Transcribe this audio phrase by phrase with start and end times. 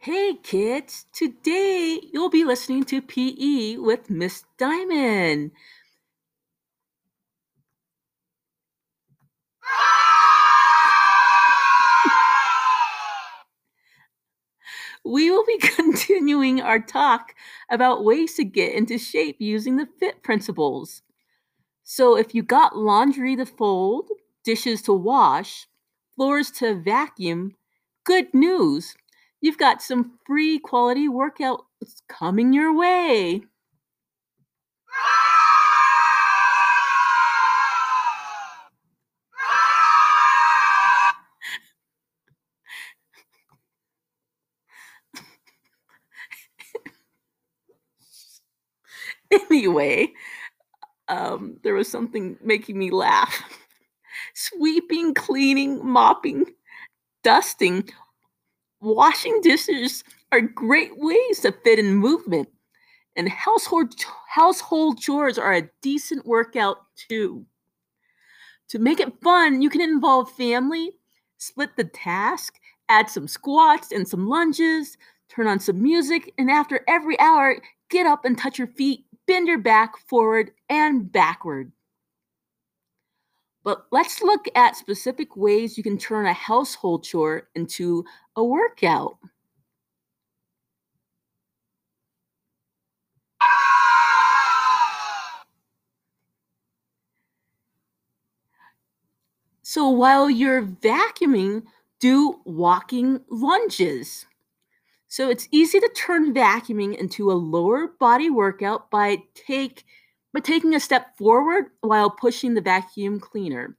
[0.00, 5.50] Hey kids, today you'll be listening to PE with Miss Diamond.
[15.04, 17.34] We will be continuing our talk
[17.68, 21.02] about ways to get into shape using the FIT principles.
[21.82, 24.10] So, if you got laundry to fold,
[24.44, 25.66] dishes to wash,
[26.14, 27.56] floors to vacuum,
[28.04, 28.94] good news!
[29.40, 31.62] You've got some free quality workouts
[32.08, 33.42] coming your way.
[49.50, 50.12] anyway,
[51.08, 53.42] um, there was something making me laugh.
[54.34, 56.46] Sweeping, cleaning, mopping,
[57.24, 57.88] dusting,
[58.80, 62.48] washing dishes are great ways to fit in movement.
[63.16, 63.94] And household
[64.28, 67.44] household chores are a decent workout too.
[68.68, 70.92] To make it fun, you can involve family,
[71.38, 74.96] split the task, add some squats and some lunges,
[75.28, 77.56] turn on some music, and after every hour,
[77.88, 81.72] get up and touch your feet, bend your back forward and backward.
[83.68, 88.02] But let's look at specific ways you can turn a household chore into
[88.34, 89.18] a workout.
[99.60, 101.64] So while you're vacuuming,
[102.00, 104.24] do walking lunges.
[105.08, 109.84] So it's easy to turn vacuuming into a lower body workout by take
[110.32, 113.76] by taking a step forward while pushing the vacuum cleaner,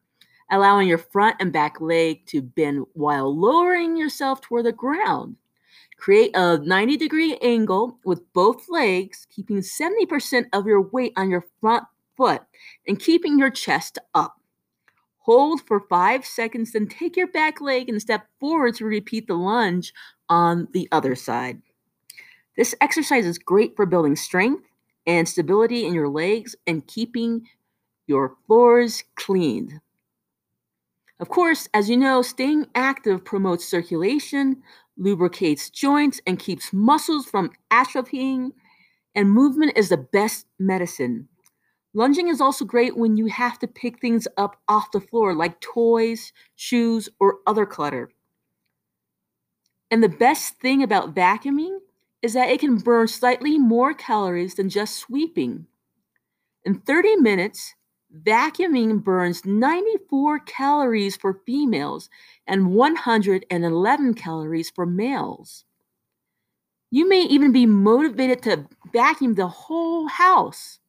[0.52, 5.36] allowing your front and back leg to bend while lowering yourself toward the ground.
[5.98, 11.46] Create a 90 degree angle with both legs, keeping 70% of your weight on your
[11.60, 11.84] front
[12.16, 12.42] foot
[12.88, 14.36] and keeping your chest up.
[15.20, 19.36] Hold for five seconds, then take your back leg and step forward to repeat the
[19.36, 19.94] lunge
[20.30, 21.62] on the other side.
[22.56, 24.64] This exercise is great for building strength
[25.10, 27.48] and stability in your legs and keeping
[28.06, 29.82] your floors cleaned.
[31.20, 34.62] Of course, as you know, staying active promotes circulation,
[34.98, 38.52] lubricates joints, and keeps muscles from atrophying,
[39.16, 41.28] and movement is the best medicine.
[41.96, 45.60] Lunging is also great when you have to pick things up off the floor, like
[45.60, 48.12] toys, shoes, or other clutter.
[49.90, 51.80] And the best thing about vacuuming
[52.22, 55.68] is that it can burn slightly more calories than just sweeping.
[56.66, 57.76] In 30 minutes,
[58.24, 62.10] vacuuming burns 94 calories for females
[62.48, 65.66] and 111 calories for males.
[66.92, 70.80] You may even be motivated to vacuum the whole house.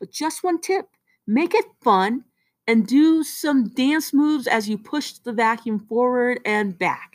[0.00, 0.88] But just one tip
[1.26, 2.24] make it fun
[2.66, 7.13] and do some dance moves as you push the vacuum forward and back.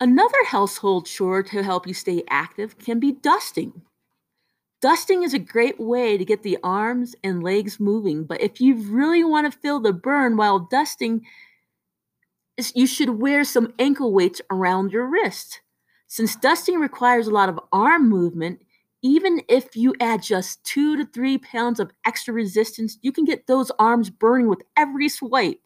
[0.00, 3.82] Another household chore to help you stay active can be dusting.
[4.80, 8.76] Dusting is a great way to get the arms and legs moving, but if you
[8.76, 11.26] really want to feel the burn while dusting,
[12.74, 15.62] you should wear some ankle weights around your wrist.
[16.06, 18.62] Since dusting requires a lot of arm movement,
[19.02, 23.48] even if you add just two to three pounds of extra resistance, you can get
[23.48, 25.60] those arms burning with every swipe.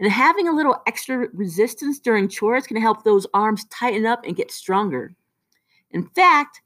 [0.00, 4.34] And having a little extra resistance during chores can help those arms tighten up and
[4.34, 5.14] get stronger.
[5.90, 6.62] In fact,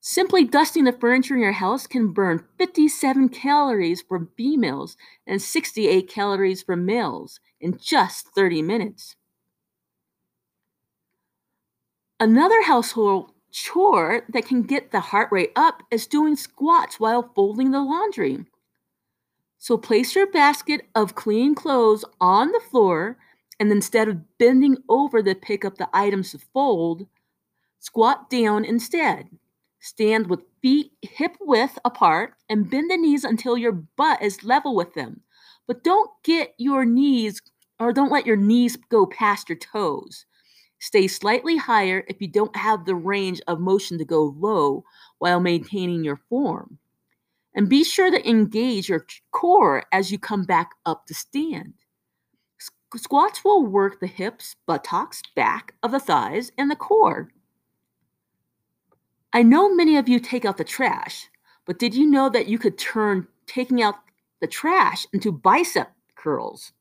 [0.00, 4.96] simply dusting the furniture in your house can burn 57 calories for females
[5.26, 9.14] and 68 calories for males in just 30 minutes.
[12.18, 17.72] Another household chore that can get the heart rate up is doing squats while folding
[17.72, 18.46] the laundry.
[19.64, 23.16] So place your basket of clean clothes on the floor,
[23.58, 27.06] and instead of bending over to pick up the items to fold,
[27.78, 29.30] squat down instead.
[29.80, 34.76] Stand with feet hip width apart and bend the knees until your butt is level
[34.76, 35.22] with them.
[35.66, 37.40] But don't get your knees
[37.80, 40.26] or don't let your knees go past your toes.
[40.78, 44.84] Stay slightly higher if you don't have the range of motion to go low
[45.20, 46.78] while maintaining your form.
[47.54, 51.74] And be sure to engage your core as you come back up to stand.
[52.96, 57.28] Squats will work the hips, buttocks, back of the thighs, and the core.
[59.32, 61.28] I know many of you take out the trash,
[61.66, 63.96] but did you know that you could turn taking out
[64.40, 66.72] the trash into bicep curls?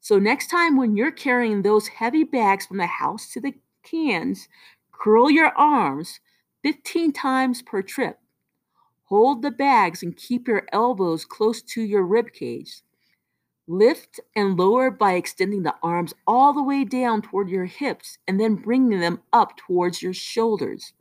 [0.00, 4.48] So next time when you're carrying those heavy bags from the house to the cans,
[4.92, 6.20] curl your arms
[6.62, 8.18] 15 times per trip.
[9.08, 12.82] Hold the bags and keep your elbows close to your rib cage.
[13.66, 18.38] Lift and lower by extending the arms all the way down toward your hips and
[18.38, 20.92] then bringing them up towards your shoulders.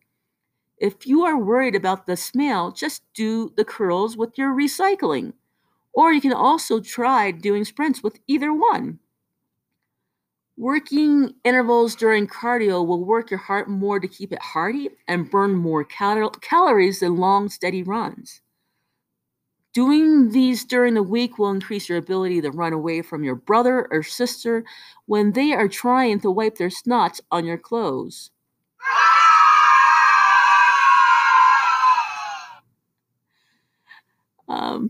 [0.77, 5.33] If you are worried about the smell, just do the curls with your recycling.
[5.91, 8.99] Or you can also try doing sprints with either one.
[10.59, 15.53] Working intervals during cardio will work your heart more to keep it hearty and burn
[15.53, 18.41] more cal- calories than long, steady runs.
[19.71, 23.87] Doing these during the week will increase your ability to run away from your brother
[23.91, 24.65] or sister
[25.05, 28.31] when they are trying to wipe their snots on your clothes.
[34.47, 34.89] Um,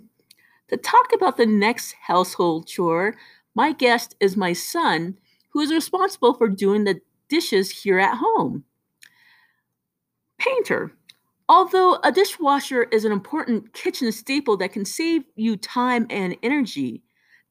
[0.69, 3.15] to talk about the next household chore,
[3.53, 5.17] my guest is my son
[5.57, 8.63] who is responsible for doing the dishes here at home.
[10.37, 10.91] Painter.
[11.49, 17.01] Although a dishwasher is an important kitchen staple that can save you time and energy,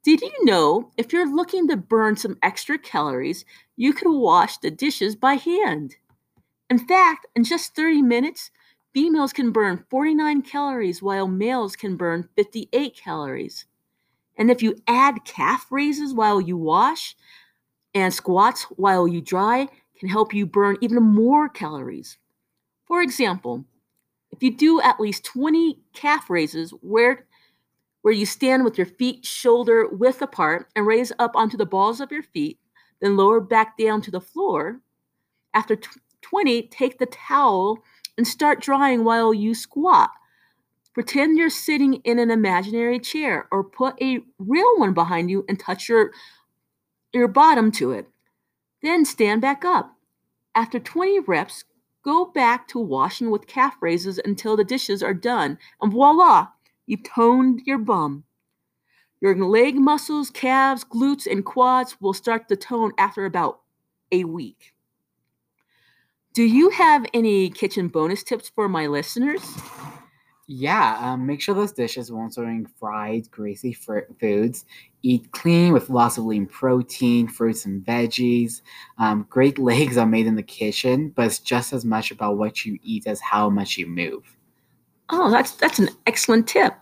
[0.05, 3.45] did you know if you're looking to burn some extra calories,
[3.75, 5.97] you could wash the dishes by hand?
[6.71, 8.53] In fact, in just 30 minutes,
[8.95, 13.67] females can burn 49 calories while males can burn 58 calories.
[14.39, 17.17] And if you add calf raises while you wash,
[17.97, 19.67] and squats while you dry
[19.99, 22.19] can help you burn even more calories.
[22.85, 23.65] For example,
[24.31, 27.27] if you do at least 20 calf raises where,
[28.03, 32.03] where you stand with your feet shoulder width apart and raise up onto the balls
[32.03, 32.59] of your feet,
[33.01, 34.79] then lower back down to the floor,
[35.55, 35.79] after
[36.21, 37.79] 20, take the towel
[38.19, 40.11] and start drying while you squat.
[40.93, 45.59] Pretend you're sitting in an imaginary chair or put a real one behind you and
[45.59, 46.11] touch your
[47.17, 48.09] your bottom to it.
[48.83, 49.97] Then stand back up.
[50.55, 51.65] After 20 reps,
[52.05, 56.49] go back to washing with calf raises until the dishes are done, and voila,
[56.87, 58.25] you've toned your bum.
[59.21, 63.61] Your leg muscles, calves, glutes, and quads will start to tone after about
[64.13, 64.75] a week.
[66.35, 69.43] Do you have any kitchen bonus tips for my listeners?
[70.49, 74.65] Yeah, um, make sure those dishes won't serving fried, greasy fr- foods.
[75.03, 78.63] Eat clean with lots of lean protein, fruits, and veggies.
[78.99, 82.65] Um, great legs are made in the kitchen, but it's just as much about what
[82.65, 84.23] you eat as how much you move.
[85.11, 86.75] Oh, that's that's an excellent tip.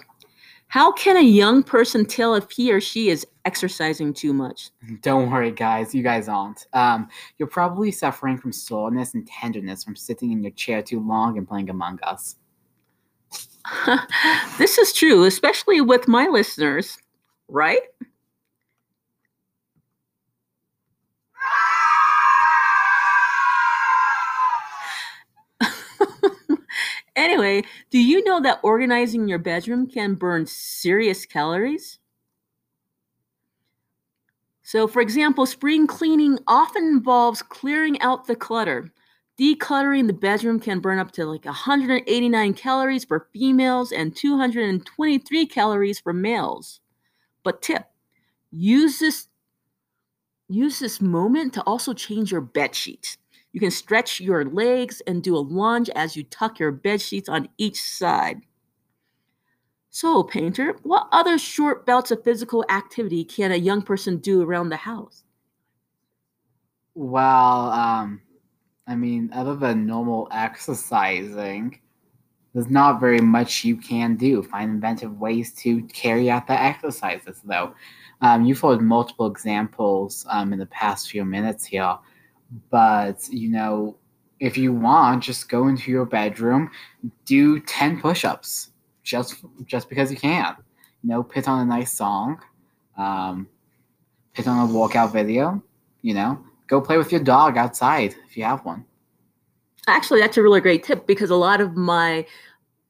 [0.69, 4.71] How can a young person tell if he or she is exercising too much?
[5.03, 5.95] Don't worry, guys.
[5.95, 6.67] You guys aren't.
[6.73, 7.09] Um,
[7.39, 11.47] you're probably suffering from soreness and tenderness from sitting in your chair too long and
[11.47, 12.37] playing Among Us.
[14.59, 16.99] this is true, especially with my listeners,
[17.49, 17.81] right?
[27.17, 31.99] anyway, do you know that organizing your bedroom can burn serious calories?
[34.63, 38.91] So, for example, spring cleaning often involves clearing out the clutter.
[39.39, 45.99] Decluttering the bedroom can burn up to like 189 calories for females and 223 calories
[45.99, 46.81] for males.
[47.43, 47.85] But tip,
[48.53, 49.29] use this
[50.49, 53.19] use this moment to also change your bed sheets.
[53.53, 57.29] You can stretch your legs and do a lunge as you tuck your bed sheets
[57.29, 58.43] on each side.
[59.91, 64.71] So, painter, what other short bouts of physical activity can a young person do around
[64.71, 65.23] the house?
[66.95, 68.21] Well, um,
[68.87, 71.81] I mean, other than normal exercising,
[72.53, 74.43] there's not very much you can do.
[74.43, 77.75] Find inventive ways to carry out the exercises, though.
[78.21, 81.99] Um, you've heard multiple examples um, in the past few minutes here,
[82.71, 83.97] but you know,
[84.39, 86.71] if you want, just go into your bedroom,
[87.25, 88.71] do ten push-ups,
[89.03, 90.57] just just because you can.
[91.03, 92.41] You know, put on a nice song,
[92.97, 93.49] um,
[94.35, 95.63] put on a workout video.
[96.03, 98.85] You know, go play with your dog outside if you have one.
[99.87, 102.27] Actually, that's a really great tip because a lot of my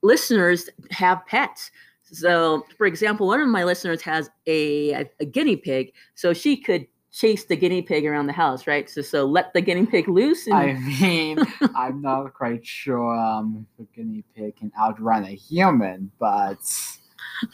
[0.02, 1.70] listeners have pets.
[2.04, 6.86] So, for example, one of my listeners has a, a guinea pig, so she could
[7.10, 8.90] chase the guinea pig around the house, right?
[8.90, 10.46] So, so let the guinea pig loose.
[10.46, 10.54] And...
[10.54, 11.38] I mean,
[11.74, 16.58] I'm not quite sure um, if a guinea pig can outrun a human, but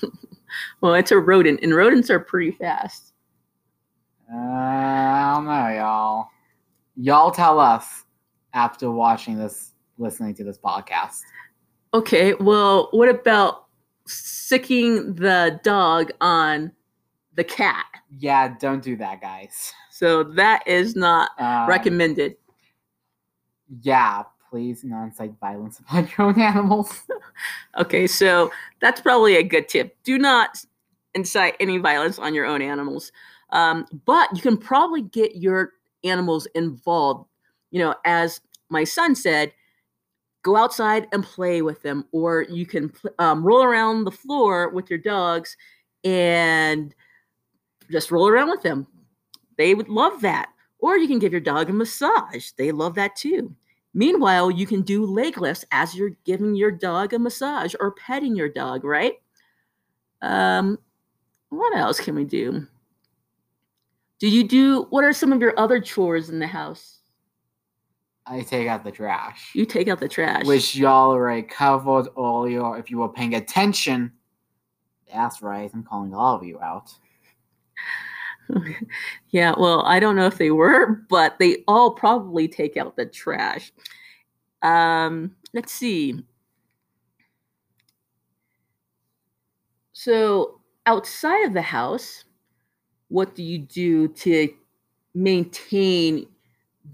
[0.81, 3.10] well, it's a rodent, and rodents are pretty fast.
[4.33, 6.29] Uh, I don't know, y'all.
[6.97, 8.05] Y'all tell us
[8.55, 11.19] after watching this, listening to this podcast.
[11.95, 13.67] Okay, well, what about
[14.07, 16.73] sicking the dog on
[17.35, 17.87] the cat.
[18.19, 19.73] Yeah, don't do that, guys.
[19.91, 22.37] So that is not Um, recommended.
[23.83, 27.03] Yeah, please not incite violence upon your own animals.
[27.79, 28.51] Okay, so
[28.83, 29.97] that's probably a good tip.
[30.03, 30.63] Do not
[31.15, 33.13] incite any violence on your own animals.
[33.53, 35.73] Um, but you can probably get your
[36.05, 37.29] animals involved.
[37.71, 39.53] You know, as my son said,
[40.43, 44.89] go outside and play with them, or you can um, roll around the floor with
[44.89, 45.57] your dogs
[46.05, 46.95] and
[47.91, 48.87] just roll around with them.
[49.57, 50.51] They would love that.
[50.79, 52.53] Or you can give your dog a massage.
[52.53, 53.55] They love that too.
[53.93, 58.37] Meanwhile, you can do leg lifts as you're giving your dog a massage or petting
[58.37, 59.15] your dog, right?
[60.23, 60.79] Um,
[61.51, 62.67] what else can we do?
[64.21, 66.99] Do you do what are some of your other chores in the house?
[68.27, 69.51] I take out the trash.
[69.55, 70.45] You take out the trash.
[70.45, 74.13] Which y'all already covered all your If you were paying attention,
[75.13, 75.71] that's right.
[75.73, 76.93] I'm calling all of you out.
[79.31, 83.07] yeah, well, I don't know if they were, but they all probably take out the
[83.07, 83.73] trash.
[84.63, 86.23] Um, let's see.
[89.93, 92.25] So, outside of the house,
[93.11, 94.49] what do you do to
[95.15, 96.27] maintain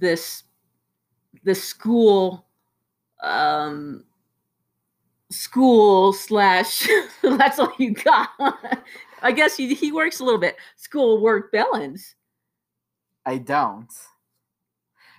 [0.00, 0.42] this
[1.44, 2.44] the school
[3.22, 4.04] um
[5.30, 6.88] school slash
[7.22, 8.28] that's all you got
[9.22, 12.16] i guess he, he works a little bit school work balance
[13.26, 13.92] I don't.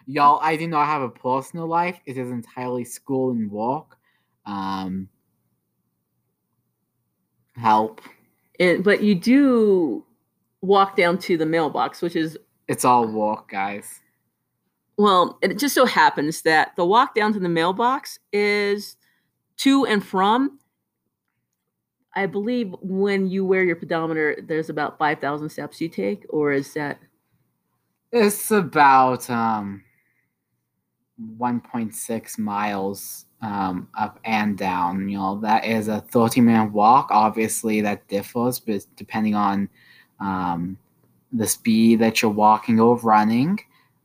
[0.06, 2.00] Y'all, I do not have a personal life.
[2.06, 3.98] It is entirely school and work.
[4.46, 5.10] Um,
[7.58, 8.00] help.
[8.62, 10.06] and, but you do
[10.62, 12.38] walk down to the mailbox which is
[12.68, 14.02] It's all walk, guys.
[14.98, 18.96] well it just so happens that the walk down to the mailbox is
[19.58, 20.60] to and from
[22.16, 26.74] i believe when you wear your pedometer there's about 5000 steps you take or is
[26.74, 27.00] that
[28.12, 29.84] It's about um
[31.38, 35.10] 1.6 miles um up and down.
[35.10, 37.08] You know, that is a 30 minute walk.
[37.12, 39.70] Obviously that differs but depending on
[40.19, 40.77] um
[41.33, 43.59] the speed that you're walking or running.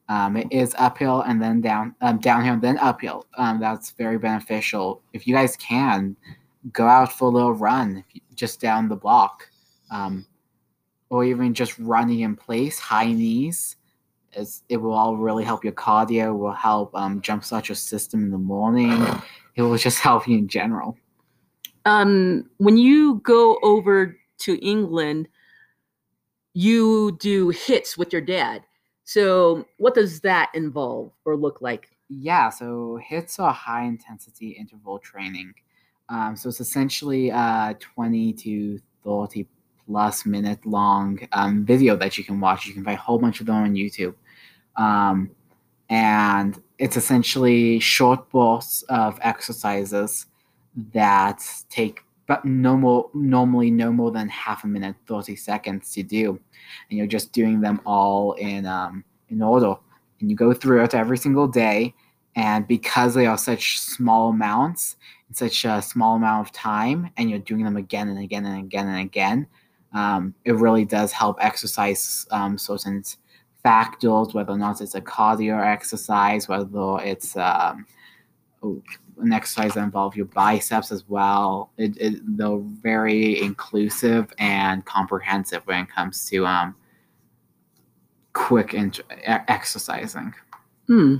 [0.08, 3.26] Um, it is uphill and then down um, downhill then uphill.
[3.38, 5.00] Um, that's very beneficial.
[5.12, 6.16] If you guys can,
[6.72, 8.04] go out for a little run
[8.34, 9.48] just down the block.
[9.90, 10.26] Um,
[11.08, 13.76] or even just running in place, high knees
[14.34, 18.30] it's, it will all really help your cardio will help um, jumpstart your system in
[18.30, 19.04] the morning
[19.56, 20.96] it will just help you in general
[21.84, 25.28] um when you go over to england
[26.54, 28.62] you do HIITs with your dad.
[29.04, 31.88] So what does that involve or look like?
[32.08, 35.54] Yeah so HIITs are high intensity interval training.
[36.08, 39.46] Um, so it's essentially a 20 to 30
[39.86, 42.66] plus minute long um, video that you can watch.
[42.66, 44.14] You can find a whole bunch of them on youtube.
[44.76, 45.30] Um,
[45.88, 50.26] and it's essentially short bursts of exercises
[50.92, 56.02] that take but no more normally no more than half a minute 30 seconds to
[56.02, 56.40] do.
[56.88, 59.74] And you're just doing them all in um, in order.
[60.20, 61.94] And you go through it every single day.
[62.34, 64.96] And because they are such small amounts
[65.28, 68.58] in such a small amount of time and you're doing them again and again and
[68.58, 69.46] again and again
[69.94, 73.02] um, it really does help exercise um, certain
[73.62, 77.86] factors whether or not it's a cardio exercise whether it's um,
[78.62, 81.70] an exercise that involves your biceps as well.
[81.76, 86.74] It, it, they're very inclusive and comprehensive when it comes to um,
[88.32, 88.74] quick
[89.26, 90.34] exercising.
[90.86, 91.16] Hmm.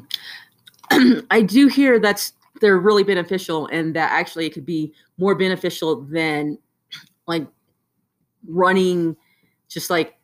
[1.31, 6.03] I do hear that's they're really beneficial, and that actually it could be more beneficial
[6.03, 6.59] than
[7.27, 7.47] like
[8.47, 9.17] running,
[9.69, 10.17] just like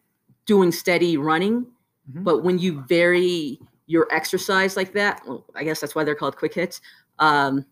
[0.46, 1.66] doing steady running.
[2.12, 2.24] Mhm.
[2.24, 6.36] But when you vary your exercise like that, well, I guess that's why they're called
[6.36, 6.80] quick hits.
[7.18, 7.64] Um,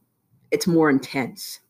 [0.51, 1.61] it's more intense.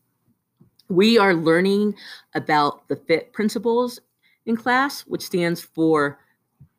[0.89, 1.95] We are learning
[2.35, 3.99] about the FIT principles
[4.45, 6.19] in class, which stands for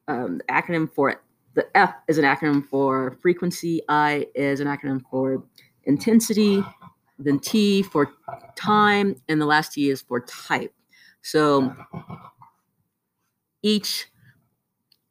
[0.09, 1.23] um, acronym for
[1.55, 5.43] the F is an acronym for frequency, I is an acronym for
[5.85, 6.63] intensity,
[7.19, 8.13] then T for
[8.55, 10.73] time, and the last T is for type.
[11.23, 11.75] So
[13.63, 14.07] each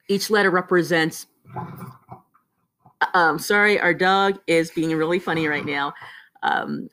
[0.08, 1.28] each letter represents
[3.14, 5.94] um sorry our dog is being really funny right now
[6.44, 6.90] um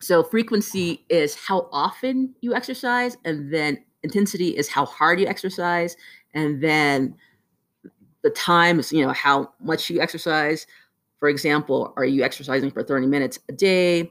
[0.00, 5.96] so frequency is how often you exercise and then intensity is how hard you exercise
[6.34, 7.14] and then
[8.22, 10.66] the time is you know how much you exercise
[11.18, 14.10] for example are you exercising for 30 minutes a day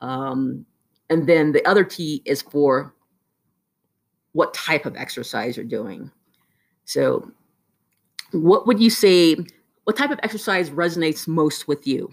[0.00, 0.64] um,
[1.10, 2.94] and then the other t is for
[4.36, 6.10] what type of exercise you're doing.
[6.84, 7.32] So,
[8.32, 9.36] what would you say?
[9.86, 12.12] What type of exercise resonates most with you?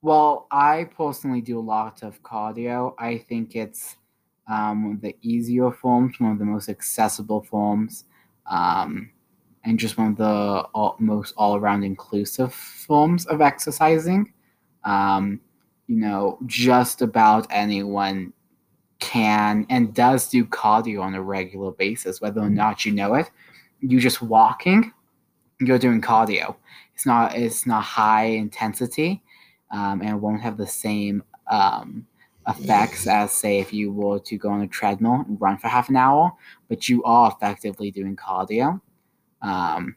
[0.00, 2.94] Well, I personally do a lot of cardio.
[3.00, 3.96] I think it's
[4.48, 8.04] um, one of the easier forms, one of the most accessible forms,
[8.48, 9.10] um,
[9.64, 14.32] and just one of the all, most all around inclusive forms of exercising.
[14.84, 15.40] Um,
[15.88, 18.32] you know, just about anyone
[19.00, 23.32] can and does do cardio on a regular basis, whether or not you know it.
[23.80, 24.92] You just walking,
[25.60, 26.56] you're doing cardio.
[26.94, 29.22] It's not it's not high intensity,
[29.70, 32.06] um, and won't have the same um,
[32.48, 35.88] effects as say if you were to go on a treadmill and run for half
[35.88, 36.32] an hour,
[36.68, 38.80] but you are effectively doing cardio.
[39.42, 39.96] Um,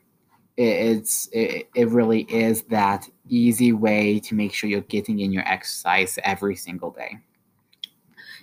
[0.60, 5.32] it, it's it, it really is that easy way to make sure you're getting in
[5.32, 7.18] your exercise every single day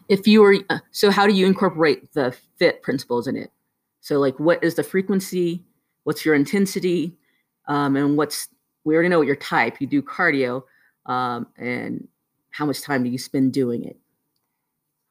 [0.08, 3.50] if you were uh, so how do you incorporate the fit principles in it
[4.00, 5.62] so like what is the frequency
[6.06, 7.16] what's your intensity
[7.66, 8.48] um, and what's
[8.84, 10.62] we already know what your type you do cardio
[11.06, 12.06] um, and
[12.50, 13.98] how much time do you spend doing it?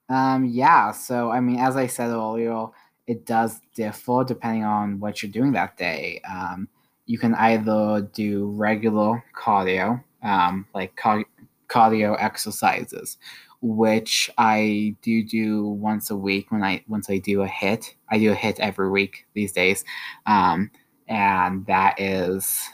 [0.07, 2.67] Um, yeah so i mean as i said earlier
[3.07, 6.21] it does differ depending on what you're doing that day.
[6.29, 6.67] Um,
[7.05, 11.25] you can either do regular cardio um, like car-
[11.67, 13.17] cardio exercises
[13.61, 17.93] which I do do once a week when I once I do a HIIT.
[18.09, 19.83] I do a HIIT every week these days,
[20.27, 20.69] um,
[21.07, 22.69] and that is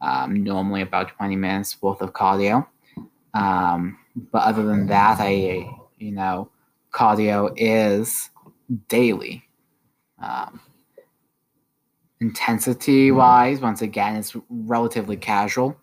[0.00, 2.66] um, normally about twenty minutes worth of cardio.
[3.34, 3.98] Um,
[4.32, 6.50] but other than that, I you know
[6.92, 8.30] cardio is
[8.88, 9.42] daily.
[10.22, 10.60] Um,
[12.20, 15.76] intensity wise, once again, it's relatively casual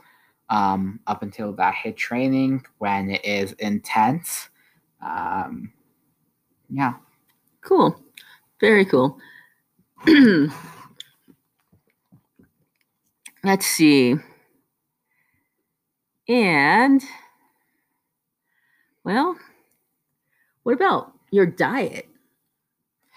[0.49, 4.49] um, up until that HIIT training when it is intense.
[5.01, 5.71] Um,
[6.69, 6.93] yeah.
[7.62, 7.99] Cool.
[8.60, 9.17] Very cool.
[13.43, 14.15] Let's see.
[16.30, 17.04] And,
[19.04, 19.36] well,
[20.63, 22.08] what about your diet?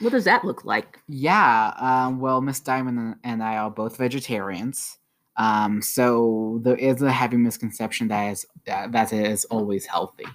[0.00, 0.98] What does that look like?
[1.08, 1.72] Yeah.
[1.78, 4.98] Um, well, Miss Diamond and I are both vegetarians.
[5.36, 10.26] Um, so there is a heavy misconception that is uh, that it is always healthy.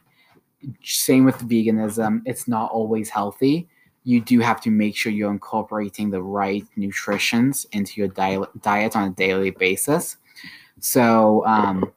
[0.84, 3.70] Same with veganism; it's not always healthy.
[4.04, 8.96] You do have to make sure you're incorporating the right nutritions into your diet diet
[8.96, 10.18] on a daily basis.
[10.80, 11.92] So, um,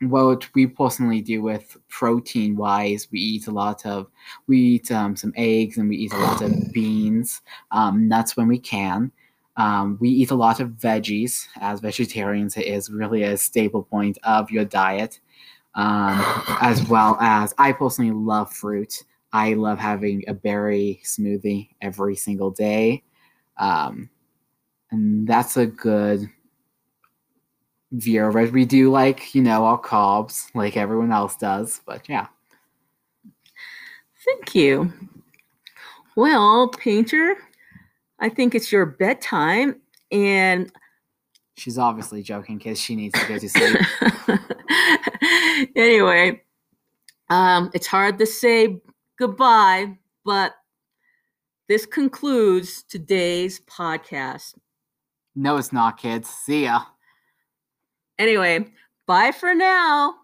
[0.00, 4.06] what we personally do with protein wise, we eat a lot of
[4.46, 8.48] we eat um, some eggs and we eat a lot of beans, um, nuts when
[8.48, 9.10] we can.
[9.56, 11.48] Um, we eat a lot of veggies.
[11.60, 15.18] As vegetarians, it is really a staple point of your diet,
[15.74, 16.22] um,
[16.60, 19.02] as well as I personally love fruit.
[19.32, 23.02] I love having a berry smoothie every single day.
[23.58, 24.08] Um,
[24.90, 26.28] and that's a good
[27.92, 28.52] view of.
[28.52, 32.28] We do like, you know, all carbs like everyone else does, but yeah.
[34.24, 34.92] Thank you.
[36.16, 37.36] Well, Painter,
[38.18, 40.72] I think it's your bedtime and
[41.56, 43.76] she's obviously joking because she needs to go to sleep.
[45.76, 46.42] anyway,
[47.30, 48.80] um, it's hard to say
[49.18, 50.54] goodbye, but
[51.68, 54.54] this concludes today's podcast.
[55.34, 56.28] No, it's not, kids.
[56.28, 56.82] See ya.
[58.18, 58.66] Anyway,
[59.06, 60.14] bye for now.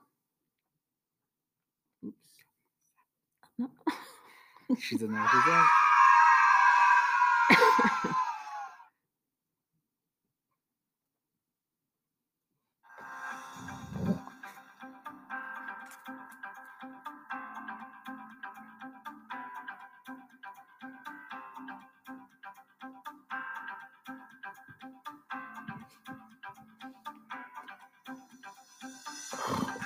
[4.78, 5.28] She's in there.